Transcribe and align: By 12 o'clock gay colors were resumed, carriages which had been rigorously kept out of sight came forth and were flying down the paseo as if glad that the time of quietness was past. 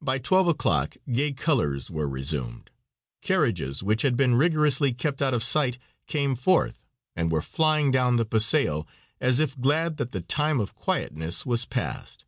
By 0.00 0.20
12 0.20 0.46
o'clock 0.46 0.96
gay 1.10 1.32
colors 1.32 1.90
were 1.90 2.08
resumed, 2.08 2.70
carriages 3.22 3.82
which 3.82 4.02
had 4.02 4.16
been 4.16 4.36
rigorously 4.36 4.92
kept 4.94 5.20
out 5.20 5.34
of 5.34 5.42
sight 5.42 5.78
came 6.06 6.36
forth 6.36 6.84
and 7.16 7.28
were 7.32 7.42
flying 7.42 7.90
down 7.90 8.18
the 8.18 8.24
paseo 8.24 8.86
as 9.20 9.40
if 9.40 9.60
glad 9.60 9.96
that 9.96 10.12
the 10.12 10.20
time 10.22 10.60
of 10.60 10.76
quietness 10.76 11.44
was 11.44 11.64
past. 11.66 12.24